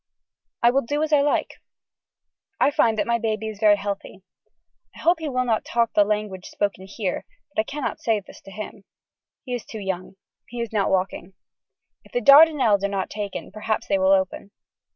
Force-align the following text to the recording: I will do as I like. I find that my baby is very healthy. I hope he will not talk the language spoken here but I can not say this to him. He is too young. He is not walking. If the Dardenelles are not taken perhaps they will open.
I 0.63 0.71
will 0.71 0.81
do 0.81 1.03
as 1.03 1.13
I 1.13 1.21
like. 1.21 1.61
I 2.59 2.71
find 2.71 2.97
that 2.97 3.05
my 3.05 3.19
baby 3.19 3.49
is 3.49 3.59
very 3.59 3.75
healthy. 3.75 4.23
I 4.95 4.99
hope 5.01 5.19
he 5.19 5.29
will 5.29 5.45
not 5.45 5.63
talk 5.63 5.93
the 5.93 6.03
language 6.03 6.47
spoken 6.47 6.87
here 6.87 7.23
but 7.53 7.61
I 7.61 7.63
can 7.65 7.83
not 7.83 7.99
say 8.01 8.19
this 8.19 8.41
to 8.45 8.51
him. 8.51 8.83
He 9.45 9.53
is 9.53 9.63
too 9.63 9.77
young. 9.79 10.15
He 10.47 10.59
is 10.59 10.73
not 10.73 10.89
walking. 10.89 11.35
If 12.03 12.13
the 12.13 12.19
Dardenelles 12.19 12.83
are 12.83 12.87
not 12.87 13.11
taken 13.11 13.51
perhaps 13.51 13.85
they 13.85 13.99
will 13.99 14.11
open. 14.11 14.49